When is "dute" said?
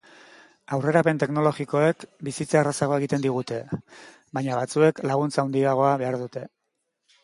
6.29-6.49